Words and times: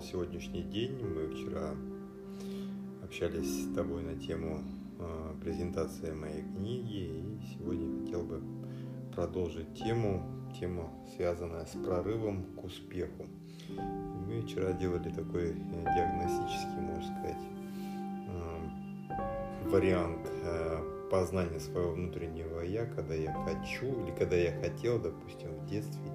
настал 0.00 0.02
сегодняшний 0.02 0.62
день. 0.62 0.98
Мы 1.02 1.28
вчера 1.28 1.74
общались 3.02 3.64
с 3.64 3.74
тобой 3.74 4.02
на 4.02 4.16
тему 4.16 4.62
э, 4.98 5.34
презентации 5.42 6.12
моей 6.12 6.42
книги, 6.42 6.96
и 6.96 7.40
сегодня 7.52 8.04
хотел 8.04 8.22
бы 8.22 8.42
продолжить 9.14 9.74
тему, 9.74 10.22
тему, 10.58 10.90
связанная 11.16 11.64
с 11.66 11.76
прорывом 11.84 12.44
к 12.56 12.64
успеху. 12.64 13.26
Мы 14.26 14.42
вчера 14.42 14.72
делали 14.72 15.10
такой 15.10 15.54
диагностический, 15.54 16.80
можно 16.80 17.02
сказать, 17.02 17.42
э, 18.28 19.68
вариант 19.68 20.28
э, 20.44 21.08
познания 21.10 21.60
своего 21.60 21.92
внутреннего 21.92 22.60
я, 22.60 22.86
когда 22.86 23.14
я 23.14 23.34
хочу 23.44 23.86
или 23.86 24.14
когда 24.16 24.36
я 24.36 24.52
хотел, 24.60 24.98
допустим, 24.98 25.50
в 25.54 25.66
детстве 25.66 26.10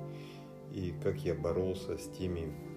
и 0.71 0.93
как 1.03 1.17
я 1.19 1.35
боролся 1.35 1.97
с 1.97 2.09
теми 2.09 2.74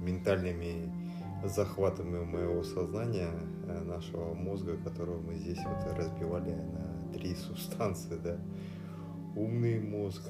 ментальными 0.00 0.92
захватами 1.44 2.24
моего 2.24 2.62
сознания, 2.62 3.30
э, 3.66 3.82
нашего 3.84 4.34
мозга, 4.34 4.76
которого 4.76 5.20
мы 5.20 5.34
здесь 5.34 5.58
вот 5.58 5.96
разбивали 5.96 6.52
на 6.52 7.12
три 7.12 7.34
субстанции, 7.46 8.18
да. 8.22 8.38
Умный 9.36 9.80
мозг, 9.80 10.22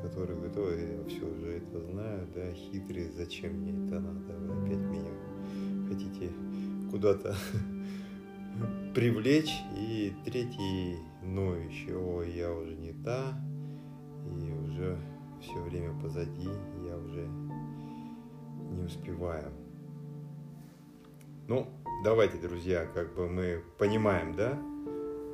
который 0.00 0.36
говорит, 0.36 0.56
ой, 0.56 0.96
я 0.96 1.04
все 1.08 1.26
уже 1.26 1.58
это 1.58 1.80
знаю, 1.80 2.26
да, 2.34 2.52
хитрый, 2.52 3.10
зачем 3.10 3.54
мне 3.54 3.72
это 3.72 3.98
надо, 3.98 4.32
вы 4.38 4.62
опять 4.62 4.78
меня 4.78 5.10
хотите 5.88 6.30
куда-то 6.90 7.34
привлечь. 8.94 9.54
И 9.76 10.12
третий 10.24 10.98
ноющий, 11.22 11.94
ой, 11.94 12.30
я 12.32 12.52
уже 12.52 12.76
не 12.76 12.92
та, 12.92 13.40
и 14.40 14.52
уже 14.52 14.98
все 15.40 15.60
время 15.62 15.98
позади, 16.00 16.48
я 16.86 16.96
уже 16.96 17.28
не 18.70 18.82
успеваю. 18.82 19.52
Ну, 21.46 21.66
давайте, 22.04 22.38
друзья, 22.38 22.86
как 22.86 23.14
бы 23.14 23.28
мы 23.28 23.62
понимаем, 23.78 24.34
да, 24.34 24.58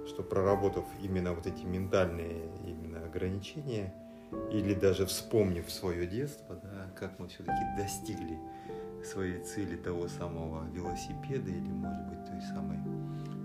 что 0.07 0.23
проработав 0.23 0.85
именно 1.03 1.33
вот 1.33 1.47
эти 1.47 1.65
ментальные 1.65 2.51
именно 2.65 3.05
ограничения, 3.05 3.93
или 4.51 4.75
даже 4.75 5.07
вспомнив 5.07 5.71
свое 5.71 6.07
детство, 6.07 6.57
да, 6.63 6.91
как 6.99 7.19
мы 7.19 7.29
все-таки 7.29 7.65
достигли 7.77 8.39
своей 9.05 9.43
цели 9.43 9.77
того 9.77 10.09
самого 10.09 10.65
велосипеда 10.71 11.51
или, 11.51 11.69
может 11.69 12.07
быть, 12.09 12.25
той 12.25 12.41
самой 12.43 12.79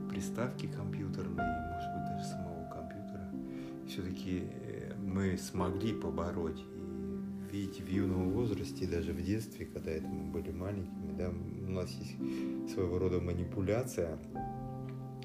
приставки 0.10 0.68
компьютерной, 0.68 1.44
может 1.72 1.94
быть, 1.94 2.06
даже 2.10 2.24
самого 2.26 2.70
компьютера, 2.70 3.30
все-таки 3.88 4.50
э, 4.52 4.94
мы 4.98 5.38
смогли 5.38 5.94
побороть 5.94 6.64
видите, 7.52 7.84
в 7.84 7.90
юном 7.90 8.32
возрасте, 8.32 8.88
даже 8.88 9.14
в 9.14 9.22
детстве, 9.24 9.66
когда 9.66 9.92
это 9.92 10.08
мы 10.08 10.32
были 10.32 10.52
маленькими, 10.52 11.18
да, 11.18 11.30
у 11.30 11.72
нас 11.72 11.90
есть 11.92 12.74
своего 12.74 13.00
рода 13.00 13.20
манипуляция, 13.20 14.18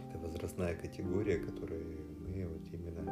это 0.09 0.19
возрастная 0.19 0.75
категория, 0.75 1.37
которой 1.37 1.85
мы 2.21 2.47
вот 2.47 2.63
именно 2.73 3.11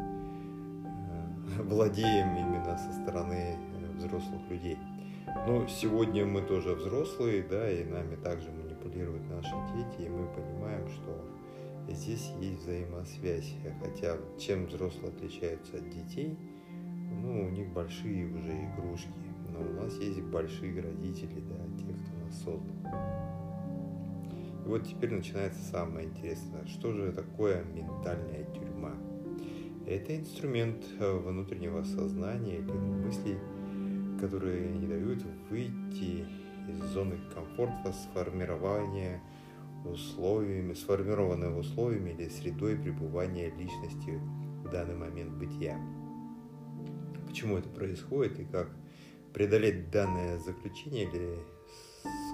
э, 1.58 1.62
владеем 1.62 2.36
именно 2.36 2.76
со 2.78 2.92
стороны 3.02 3.56
э, 3.56 3.96
взрослых 3.96 4.40
людей. 4.50 4.78
Но 5.46 5.66
сегодня 5.68 6.26
мы 6.26 6.42
тоже 6.42 6.74
взрослые, 6.74 7.42
да, 7.42 7.70
и 7.70 7.84
нами 7.84 8.16
также 8.16 8.50
манипулируют 8.50 9.28
наши 9.30 9.54
дети, 9.74 10.06
и 10.06 10.08
мы 10.08 10.26
понимаем, 10.28 10.88
что 10.88 11.24
здесь 11.88 12.32
есть 12.40 12.62
взаимосвязь. 12.62 13.54
Хотя 13.80 14.16
чем 14.38 14.66
взрослые 14.66 15.12
отличаются 15.12 15.76
от 15.76 15.88
детей– 15.90 16.36
ну, 17.12 17.46
у 17.46 17.50
них 17.50 17.72
большие 17.72 18.26
уже 18.26 18.52
игрушки, 18.52 19.08
но 19.50 19.60
у 19.60 19.84
нас 19.84 19.98
есть 19.98 20.22
большие 20.22 20.80
родители, 20.80 21.40
да, 21.40 21.56
те, 21.76 21.92
кто 21.92 22.24
нас 22.24 22.42
создал. 22.42 22.76
И 24.64 24.68
вот 24.68 24.84
теперь 24.86 25.12
начинается 25.12 25.62
самое 25.62 26.08
интересное. 26.08 26.64
Что 26.66 26.92
же 26.92 27.12
такое 27.12 27.64
ментальная 27.64 28.44
тюрьма? 28.54 28.94
Это 29.86 30.16
инструмент 30.16 30.84
э, 31.00 31.18
внутреннего 31.18 31.82
сознания 31.82 32.58
или 32.58 32.72
мыслей, 32.72 33.38
которые 34.20 34.70
не 34.70 34.86
дают 34.86 35.24
выйти 35.50 36.24
из 36.68 36.78
зоны 36.92 37.18
комфорта 37.34 37.92
сформирования 37.92 39.20
условиями, 39.84 40.74
сформированного 40.74 41.58
условиями 41.58 42.10
или 42.10 42.28
средой 42.28 42.76
пребывания 42.76 43.50
личности 43.50 44.20
в 44.62 44.70
данный 44.70 44.94
момент 44.94 45.32
бытия 45.32 45.76
почему 47.32 47.56
это 47.56 47.70
происходит 47.70 48.38
и 48.40 48.44
как 48.44 48.68
преодолеть 49.32 49.90
данное 49.90 50.38
заключение 50.38 51.04
или 51.04 51.38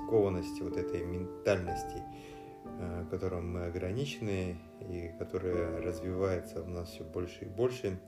скованности 0.03 0.60
вот 0.60 0.76
этой 0.76 1.04
ментальности, 1.04 2.03
э, 2.64 3.04
которым 3.09 3.53
мы 3.53 3.66
ограничены 3.66 4.56
и 4.81 5.12
которая 5.16 5.81
развивается 5.82 6.62
в 6.62 6.69
нас 6.69 6.91
все 6.91 7.04
больше 7.04 7.44
и 7.44 7.48
больше, 7.48 8.00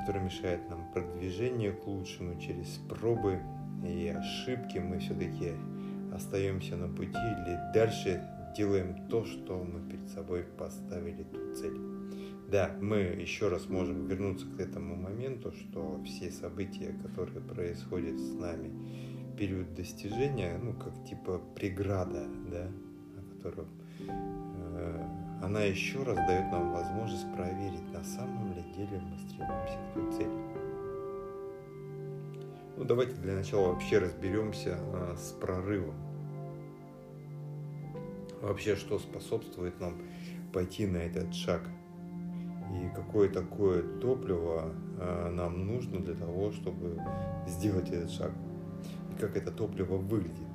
которая 0.00 0.24
мешает 0.24 0.68
нам 0.68 0.90
продвижению 0.92 1.80
к 1.80 1.86
лучшему 1.86 2.40
через 2.40 2.66
пробы 2.88 3.38
и 3.86 4.08
ошибки. 4.08 4.78
Мы 4.78 4.98
все-таки 4.98 5.52
остаемся 6.12 6.76
на 6.76 6.88
пути 6.88 7.10
или 7.12 7.72
дальше 7.72 8.20
делаем 8.56 9.06
то, 9.08 9.24
что 9.24 9.62
мы 9.62 9.88
перед 9.88 10.08
собой 10.08 10.42
поставили 10.42 11.22
ту 11.22 11.54
цель. 11.54 11.78
Да, 12.50 12.74
мы 12.80 12.96
еще 12.96 13.46
раз 13.46 13.68
можем 13.68 14.06
вернуться 14.06 14.44
к 14.44 14.58
этому 14.58 14.96
моменту, 14.96 15.52
что 15.52 16.02
все 16.04 16.32
события, 16.32 16.92
которые 17.00 17.40
происходят 17.40 18.18
с 18.18 18.32
нами, 18.32 18.72
период 19.38 19.72
достижения, 19.74 20.58
ну, 20.60 20.72
как 20.72 20.92
типа 21.04 21.40
преграда, 21.54 22.26
да, 22.50 22.66
о 23.16 23.36
котором 23.36 23.68
э, 24.00 25.04
она 25.44 25.62
еще 25.62 26.02
раз 26.02 26.16
дает 26.16 26.50
нам 26.50 26.72
возможность 26.72 27.32
проверить, 27.36 27.88
на 27.92 28.02
самом 28.02 28.52
ли 28.52 28.62
деле 28.76 29.00
мы 29.00 29.16
стремимся 29.18 29.78
к 29.78 29.94
той 29.94 30.12
цели. 30.12 30.40
Ну, 32.76 32.84
давайте 32.84 33.14
для 33.14 33.36
начала 33.36 33.68
вообще 33.68 33.98
разберемся 33.98 34.76
а, 34.80 35.14
с 35.16 35.30
прорывом. 35.32 35.94
Вообще, 38.42 38.74
что 38.74 38.98
способствует 38.98 39.78
нам 39.78 40.02
пойти 40.52 40.88
на 40.88 40.96
этот 40.96 41.32
шаг– 41.32 41.62
и 42.70 42.88
какое 42.94 43.28
такое 43.28 43.82
топливо 44.00 44.72
э, 44.98 45.30
нам 45.30 45.66
нужно 45.66 46.00
для 46.00 46.14
того, 46.14 46.52
чтобы 46.52 47.00
сделать 47.46 47.88
этот 47.90 48.10
шаг, 48.10 48.32
и 49.12 49.20
как 49.20 49.36
это 49.36 49.50
топливо 49.50 49.96
выглядит. 49.96 50.48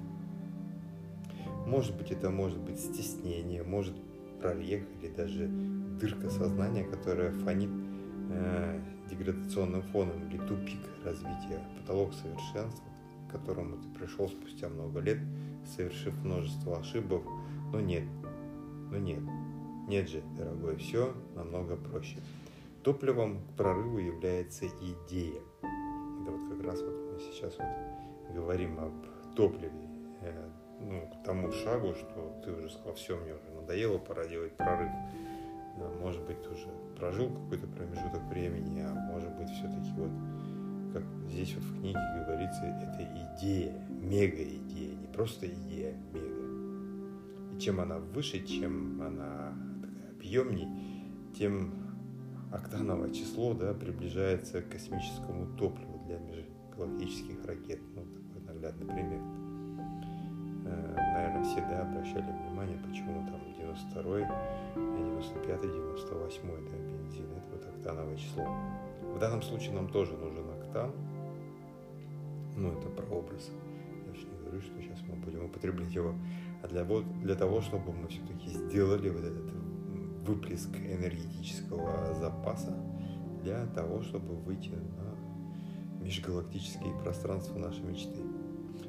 Может 1.66 1.98
быть, 1.98 2.12
это 2.12 2.30
может 2.30 2.60
быть 2.60 2.80
стеснение, 2.80 3.64
может 3.64 3.96
прорех 4.40 4.84
или 5.00 5.10
даже 5.10 5.48
дырка 6.00 6.30
сознания, 6.30 6.84
которая 6.84 7.32
фонит 7.32 7.72
э, 8.30 8.80
деградационным 9.10 9.82
фоном 9.82 10.28
или 10.30 10.38
тупик 10.38 10.80
развития, 11.04 11.60
потолок 11.80 12.14
совершенства, 12.14 12.86
к 13.28 13.32
которому 13.32 13.78
ты 13.78 13.90
пришел 14.00 14.28
спустя 14.30 14.70
много 14.70 15.00
лет, 15.00 15.20
совершив 15.76 16.14
множество 16.24 16.80
ошибок, 16.80 17.24
но 17.74 17.80
нет, 17.82 18.04
но 18.92 18.98
нет, 18.98 19.22
нет 19.88 20.10
же, 20.10 20.22
дорогой, 20.38 20.78
все 20.78 21.14
намного 21.36 21.76
проще. 21.76 22.18
Топливом 22.84 23.40
к 23.40 23.58
прорыву 23.58 23.98
является 23.98 24.66
идея. 24.68 25.42
Это 26.22 26.32
вот 26.32 26.56
как 26.56 26.66
раз 26.66 26.82
вот 26.82 27.14
мы 27.14 27.20
сейчас 27.20 27.56
вот 27.58 28.36
говорим 28.36 28.80
об 28.80 28.94
топливе, 29.36 29.72
э, 30.22 30.50
ну, 30.82 31.08
к 31.08 31.24
тому 31.24 31.52
шагу, 31.52 31.94
что 31.94 32.42
ты 32.44 32.52
уже 32.52 32.70
сказал, 32.70 32.94
все, 32.96 33.18
мне 33.18 33.34
уже 33.34 33.50
надоело, 33.56 33.98
пора 33.98 34.28
делать 34.28 34.56
прорыв. 34.56 34.92
Может 36.02 36.22
быть, 36.24 36.42
ты 36.42 36.50
уже 36.50 36.68
прожил 36.98 37.30
какой-то 37.30 37.68
промежуток 37.68 38.24
времени, 38.30 38.80
а 38.82 38.94
может 38.94 39.36
быть, 39.36 39.50
все-таки 39.50 39.92
вот, 39.98 40.12
как 40.94 41.04
здесь 41.30 41.54
вот 41.56 41.64
в 41.64 41.80
книге 41.80 42.00
говорится, 42.26 42.64
это 42.64 43.04
идея, 43.04 43.74
мега-идея, 43.90 44.96
не 44.96 45.08
просто 45.08 45.48
идея, 45.48 45.94
а 45.94 46.16
мега. 46.16 47.56
И 47.56 47.60
чем 47.60 47.82
она 47.82 47.98
выше, 47.98 48.46
чем 48.46 49.02
она 49.02 49.54
объемней, 50.26 50.68
тем 51.38 51.72
октановое 52.52 53.12
число 53.12 53.54
да, 53.54 53.74
приближается 53.74 54.62
к 54.62 54.70
космическому 54.70 55.56
топливу 55.58 56.02
для 56.06 56.18
межгалактических 56.18 57.46
ракет. 57.46 57.80
Ну, 57.96 58.06
такой 58.06 58.42
наглядный 58.54 58.88
пример. 58.88 59.22
Э, 60.66 60.96
наверное, 61.14 61.44
все 61.44 61.62
да, 61.62 61.84
обращали 61.84 62.32
внимание, 62.44 62.78
почему 62.80 63.26
там 63.28 63.40
92 63.58 64.04
95 64.76 65.62
98 65.62 66.42
да, 66.42 66.78
бензин. 66.78 67.26
Это 67.26 67.52
вот 67.52 67.66
октановое 67.76 68.18
число. 68.18 68.46
В 69.14 69.20
данном 69.20 69.42
случае 69.42 69.74
нам 69.74 69.90
тоже 69.90 70.14
нужен 70.14 70.46
октан. 70.50 70.92
Ну, 72.58 72.72
это 72.72 72.88
прообраз. 72.90 73.52
Я 74.08 74.14
же 74.14 74.26
не 74.28 74.38
говорю, 74.38 74.62
что 74.62 74.82
сейчас 74.82 75.02
мы 75.08 75.16
будем 75.16 75.46
употреблять 75.46 75.94
его. 75.94 76.16
А 76.64 76.68
для, 76.68 76.84
вот, 76.84 77.06
для 77.22 77.36
того, 77.36 77.62
чтобы 77.62 77.92
мы 77.92 78.08
все-таки 78.08 78.48
сделали 78.50 79.10
вот 79.10 79.24
этот 79.24 79.56
выплеск 80.26 80.70
энергетического 80.76 82.14
запаса 82.16 82.76
для 83.44 83.66
того, 83.68 84.02
чтобы 84.02 84.36
выйти 84.36 84.70
на 84.70 86.04
межгалактические 86.04 86.94
пространства 87.04 87.58
нашей 87.58 87.84
мечты. 87.84 88.22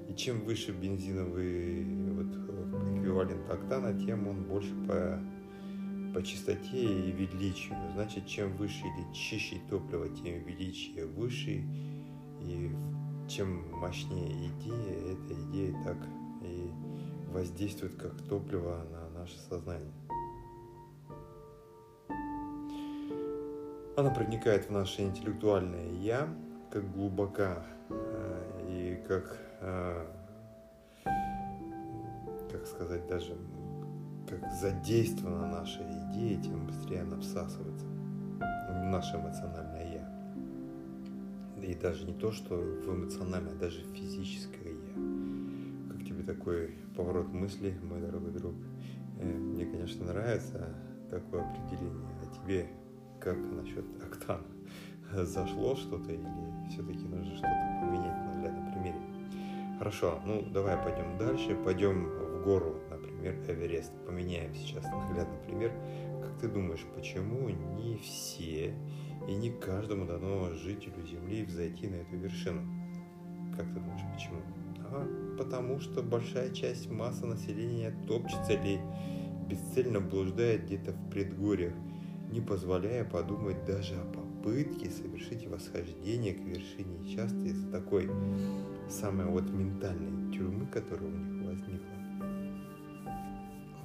И 0.09 0.15
чем 0.15 0.41
выше 0.45 0.73
бензиновый 0.73 1.85
вот, 2.13 2.97
эквивалент 2.99 3.49
октана, 3.51 3.93
тем 3.99 4.27
он 4.29 4.45
больше 4.45 4.75
по, 4.87 5.21
по 6.15 6.23
чистоте 6.23 7.09
и 7.09 7.13
величию. 7.13 7.75
Значит, 7.95 8.27
чем 8.27 8.57
выше 8.57 8.85
или 8.85 9.13
чище 9.13 9.57
топливо, 9.69 10.09
тем 10.09 10.45
величие 10.45 11.07
выше. 11.07 11.65
И 12.43 12.71
чем 13.29 13.71
мощнее 13.73 14.49
идея, 14.49 15.15
эта 15.15 15.35
идея 15.51 15.85
так 15.85 15.97
и 16.43 16.71
воздействует 17.33 17.95
как 17.97 18.17
топливо 18.23 18.87
на 18.91 19.21
наше 19.21 19.39
сознание. 19.39 19.93
Она 23.97 24.11
проникает 24.11 24.67
в 24.67 24.73
наше 24.73 25.01
интеллектуальное 25.01 25.91
«я», 25.93 26.29
как 26.71 26.93
глубока 26.93 27.65
э, 27.89 28.69
и 28.69 29.03
как, 29.09 29.39
э, 29.63 30.07
как 32.53 32.67
сказать, 32.67 33.07
даже 33.07 33.35
как 34.29 34.53
задействована 34.53 35.47
наша 35.47 35.81
идея, 36.11 36.39
тем 36.43 36.67
быстрее 36.67 37.03
она 37.03 37.19
всасывается 37.21 37.87
в 37.87 38.85
наше 38.85 39.17
эмоциональное 39.17 39.91
«я». 39.95 41.67
И 41.67 41.75
даже 41.75 42.05
не 42.05 42.13
то, 42.13 42.33
что 42.33 42.55
в 42.55 42.95
эмоциональное, 42.95 43.55
а 43.55 43.57
даже 43.57 43.83
в 43.83 43.97
физическое 43.97 44.75
«я». 44.75 45.91
Как 45.91 46.05
тебе 46.05 46.23
такой 46.23 46.75
поворот 46.95 47.33
мысли, 47.33 47.75
мой 47.83 48.03
дорогой 48.03 48.33
друг? 48.33 48.57
Э, 49.21 49.25
мне, 49.25 49.65
конечно, 49.65 50.05
нравится 50.05 50.69
такое 51.09 51.49
определение, 51.49 52.15
а 52.23 52.27
тебе 52.35 52.69
как 53.27 53.39
насчет 53.51 53.85
октана? 54.01 54.47
Зашло 55.13 55.75
что-то 55.75 56.13
или 56.13 56.29
все-таки 56.71 57.05
нужно 57.09 57.35
что-то 57.35 57.81
поменять 57.81 58.17
на 58.19 58.35
наглядном 58.35 58.73
примере? 58.73 59.01
Хорошо, 59.79 60.21
ну 60.25 60.43
давай 60.43 60.77
пойдем 60.77 61.19
дальше, 61.19 61.57
пойдем 61.57 62.05
в 62.05 62.45
гору, 62.45 62.77
например, 62.89 63.35
Эверест. 63.49 63.93
Поменяем 64.07 64.55
сейчас 64.55 64.85
наглядный 64.85 65.39
пример. 65.45 65.73
Как 66.23 66.39
ты 66.39 66.47
думаешь, 66.47 66.87
почему 66.95 67.49
не 67.49 67.97
все 67.97 68.77
и 69.27 69.35
не 69.35 69.51
каждому 69.51 70.07
дано 70.07 70.53
жителю 70.53 71.05
Земли 71.05 71.45
взойти 71.45 71.89
на 71.89 71.97
эту 71.97 72.17
вершину? 72.17 72.63
Как 73.57 73.67
ты 73.67 73.81
думаешь, 73.81 74.03
почему? 74.15 74.41
А 74.89 75.37
потому 75.37 75.81
что 75.81 76.01
большая 76.01 76.51
часть 76.51 76.89
массы 76.89 77.27
населения 77.27 77.93
топчется 78.07 78.53
или 78.53 78.81
бесцельно 79.49 80.01
блуждает 80.01 80.67
где-то 80.67 80.93
в 80.93 81.11
предгорьях– 81.11 81.75
не 82.31 82.41
позволяя 82.41 83.05
подумать 83.05 83.65
даже 83.65 83.95
о 83.95 84.05
попытке 84.05 84.91
совершить 84.91 85.47
восхождение 85.47 86.35
к 86.35 86.41
вершине, 86.41 87.09
часто 87.15 87.39
из-за 87.39 87.71
такой 87.71 88.11
самой 88.89 89.27
вот 89.27 89.49
ментальной 89.51 90.33
тюрьмы, 90.33 90.67
которая 90.67 91.09
у 91.09 91.17
них 91.17 91.47
возникла, 91.47 91.87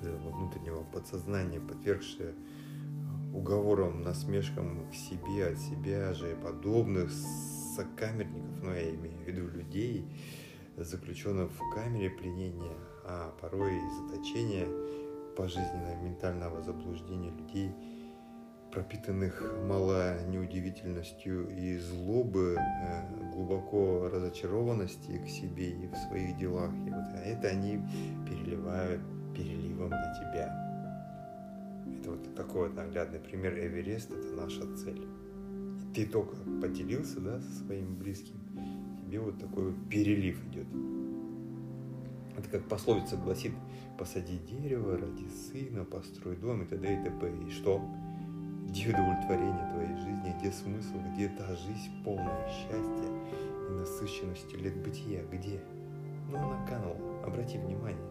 во 0.02 0.32
внутреннего 0.32 0.84
подсознания, 0.84 1.60
подвергшая 1.60 2.34
уговорам, 3.34 4.02
насмешкам 4.02 4.90
к 4.90 4.96
себе, 4.96 5.48
от 5.48 5.60
себя 5.60 6.14
же, 6.14 6.36
подобных 6.44 7.12
сокамерников, 7.76 8.64
но 8.64 8.74
я 8.74 8.90
имею 8.96 9.18
в 9.18 9.28
виду 9.28 9.48
людей, 9.48 10.06
заключенных 10.78 11.52
в 11.52 11.76
камере 11.76 12.10
пленения, 12.10 12.76
а 13.06 13.34
порой 13.40 13.76
и 13.76 13.90
заточения 14.02 14.68
пожизненного 15.38 16.02
ментального 16.04 16.62
заблуждения 16.62 17.30
людей– 17.30 17.72
пропитанных 18.71 19.44
мало 19.68 20.23
неудивительностью 20.27 21.50
и 21.50 21.77
злобы, 21.77 22.56
э, 22.57 23.31
глубоко 23.33 24.09
разочарованности 24.09 25.18
к 25.23 25.27
себе 25.27 25.71
и 25.71 25.88
в 25.88 25.95
своих 26.07 26.38
делах. 26.38 26.71
И 26.88 26.89
вот 26.89 27.13
это 27.23 27.47
они 27.50 27.81
переливают 28.27 29.01
переливом 29.35 29.89
на 29.89 30.13
тебя. 30.19 30.71
Это 32.00 32.12
вот 32.12 32.35
такой 32.35 32.69
вот 32.69 32.75
наглядный 32.75 33.19
пример 33.19 33.53
Эверест, 33.53 34.12
это 34.12 34.33
наша 34.35 34.62
цель. 34.77 35.01
И 35.01 35.94
ты 35.94 36.06
только 36.06 36.35
поделился 36.62 37.19
да, 37.19 37.39
со 37.39 37.65
своим 37.65 37.95
близким, 37.95 38.35
тебе 39.06 39.19
вот 39.19 39.39
такой 39.39 39.73
перелив 39.89 40.39
идет. 40.47 40.68
Это 42.38 42.50
как 42.50 42.68
пословица 42.68 43.18
гласит, 43.18 43.51
посади 44.00 44.39
дерево 44.50 44.97
ради 44.97 45.27
сына, 45.29 45.83
построй 45.83 46.38
дом 46.38 46.63
и 46.63 46.65
т.д. 46.65 46.94
и 46.94 47.03
т.п. 47.03 47.31
И 47.45 47.51
что? 47.51 47.81
Где 48.71 48.88
удовлетворение 48.88 49.69
твоей 49.73 49.97
жизни, 49.97 50.33
где 50.39 50.50
смысл, 50.50 50.95
где 51.13 51.27
та 51.27 51.45
жизнь 51.57 51.91
полная 52.06 52.47
счастья 52.47 53.09
и 53.68 53.73
насыщенности 53.73 54.56
лет 54.56 54.81
бытия, 54.81 55.23
где? 55.29 55.59
Ну, 56.29 56.38
она 56.38 56.65
канула. 56.65 57.25
Обрати 57.25 57.57
внимание, 57.57 58.01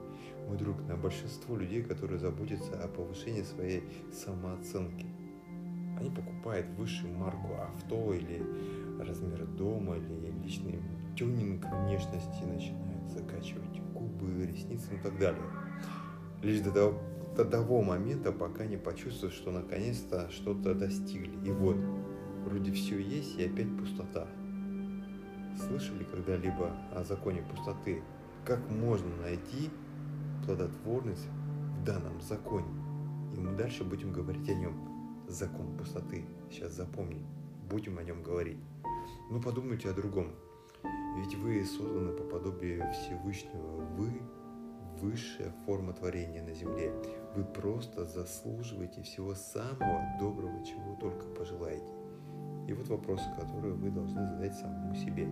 мой 0.46 0.58
друг, 0.58 0.76
на 0.86 0.98
большинство 0.98 1.56
людей, 1.56 1.82
которые 1.82 2.18
заботятся 2.18 2.72
о 2.74 2.88
повышении 2.88 3.42
своей 3.42 3.84
самооценки. 4.12 5.06
Они 5.98 6.10
покупают 6.10 6.66
высшую 6.76 7.16
марку 7.16 7.54
авто 7.54 8.12
или 8.12 8.44
размер 9.02 9.46
дома, 9.46 9.96
или 9.96 10.30
личный 10.44 10.78
тюнинг 11.16 11.64
внешности, 11.64 12.44
начинают 12.44 13.08
закачивать 13.08 13.80
губы, 13.94 14.44
ресницы 14.44 14.94
и 14.94 14.98
так 14.98 15.18
далее. 15.18 15.40
Лишь 16.42 16.60
до 16.60 16.70
того, 16.70 16.98
до 17.36 17.44
того 17.44 17.82
момента, 17.82 18.32
пока 18.32 18.66
не 18.66 18.76
почувствуют, 18.76 19.34
что 19.34 19.50
наконец-то 19.50 20.30
что-то 20.30 20.74
достигли. 20.74 21.48
И 21.48 21.52
вот, 21.52 21.76
вроде 22.44 22.72
все 22.72 22.98
есть, 22.98 23.38
и 23.38 23.44
опять 23.44 23.76
пустота. 23.78 24.26
Слышали 25.56 26.04
когда-либо 26.04 26.74
о 26.92 27.04
законе 27.04 27.42
пустоты? 27.42 28.02
Как 28.44 28.58
можно 28.70 29.14
найти 29.22 29.70
плодотворность 30.44 31.28
в 31.80 31.84
данном 31.84 32.20
законе? 32.20 32.68
И 33.34 33.40
мы 33.40 33.56
дальше 33.56 33.84
будем 33.84 34.12
говорить 34.12 34.48
о 34.48 34.54
нем. 34.54 34.74
Закон 35.28 35.76
пустоты. 35.76 36.24
Сейчас 36.50 36.72
запомни. 36.72 37.24
Будем 37.70 37.98
о 37.98 38.02
нем 38.02 38.22
говорить. 38.22 38.58
Ну 39.30 39.40
подумайте 39.40 39.88
о 39.90 39.92
другом. 39.92 40.32
Ведь 41.18 41.34
вы 41.36 41.64
созданы 41.64 42.12
по 42.12 42.24
подобию 42.24 42.90
Всевышнего. 42.92 43.84
Вы 43.96 44.20
высшая 45.00 45.52
форма 45.64 45.92
творения 45.92 46.42
на 46.42 46.54
земле. 46.54 46.92
Вы 47.34 47.44
просто 47.44 48.04
заслуживаете 48.04 49.02
всего 49.02 49.34
самого 49.34 50.02
доброго, 50.18 50.64
чего 50.64 50.96
только 51.00 51.26
пожелаете. 51.28 51.92
И 52.68 52.72
вот 52.72 52.88
вопрос, 52.88 53.20
который 53.38 53.72
вы 53.72 53.90
должны 53.90 54.26
задать 54.26 54.54
самому 54.54 54.94
себе. 54.94 55.28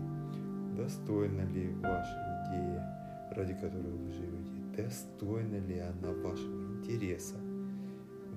Достойна 0.77 1.43
ли 1.43 1.73
ваша 1.75 2.51
идея, 2.51 3.31
ради 3.33 3.55
которой 3.55 3.93
вы 3.93 4.13
живете? 4.13 4.53
Достойна 4.77 5.57
ли 5.67 5.79
она 5.79 6.13
вашего 6.13 6.75
интереса, 6.75 7.37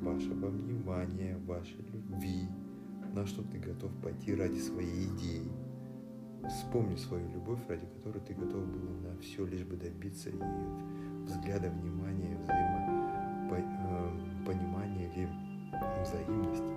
вашего 0.02 0.48
внимания, 0.48 1.38
вашей 1.46 1.82
любви? 1.94 2.48
На 3.14 3.26
что 3.26 3.44
ты 3.44 3.60
готов 3.60 3.92
пойти 4.02 4.34
ради 4.34 4.60
своей 4.60 5.08
идеи? 5.08 5.52
Вспомни 6.50 6.96
свою 6.96 7.30
любовь, 7.30 7.60
ради 7.68 7.86
которой 7.86 8.20
ты 8.20 8.34
готов 8.34 8.66
был 8.66 9.10
на 9.10 9.18
все, 9.20 9.46
лишь 9.46 9.64
бы 9.64 9.76
добиться 9.76 10.30
и 10.30 10.36
взгляда, 11.26 11.70
внимания, 11.70 12.38
взаимопонимания 12.38 15.10
э, 15.10 15.14
или 15.14 15.30
взаимности. 16.04 16.74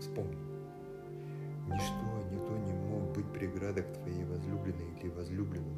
Вспомни. 0.00 0.38
Ничто, 1.68 2.04
никто 2.30 2.56
не 2.58 2.72
мог 2.72 3.12
быть 3.14 3.30
преградой 3.32 3.84
к 3.84 3.92
твоей 3.98 4.24
возлюбленной 4.24 4.98
или 5.00 5.10
возлюбленному. 5.10 5.76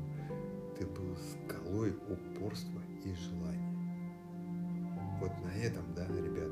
Ты 0.79 0.87
был 0.87 1.15
скалой 1.17 1.95
упорства 2.09 2.81
и 3.05 3.15
желания. 3.15 3.75
Вот 5.21 5.33
на 5.45 5.53
этом, 5.59 5.95
да, 5.95 6.07
ребят, 6.07 6.51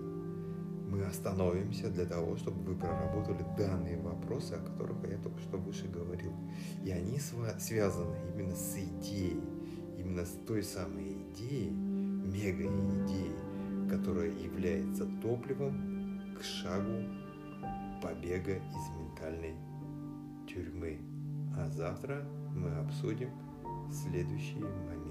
мы 0.93 1.05
остановимся 1.05 1.89
для 1.89 2.05
того, 2.05 2.37
чтобы 2.37 2.63
вы 2.63 2.79
проработали 2.79 3.45
данные 3.57 3.99
вопросы, 4.01 4.53
о 4.53 4.59
которых 4.59 4.99
я 5.11 5.17
только 5.17 5.41
что 5.41 5.57
выше 5.57 5.89
говорил. 5.89 6.33
И 6.85 6.91
они 6.91 7.19
связаны 7.19 8.15
именно 8.35 8.55
с 8.55 8.77
идеей, 8.77 9.41
именно 10.13 10.27
с 10.27 10.33
той 10.47 10.63
самой 10.63 11.13
идеей, 11.13 11.71
мега-идеей, 11.71 13.33
которая 13.89 14.31
является 14.31 15.07
топливом 15.23 16.21
к 16.39 16.43
шагу 16.43 17.09
побега 18.03 18.57
из 18.57 18.91
ментальной 19.01 19.55
тюрьмы. 20.47 20.99
А 21.57 21.71
завтра 21.71 22.27
мы 22.55 22.71
обсудим 22.77 23.31
следующие 23.91 24.61
моменты 24.61 25.02